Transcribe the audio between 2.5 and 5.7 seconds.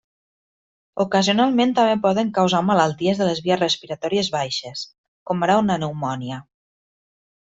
malalties de les vies respiratòries baixes, com ara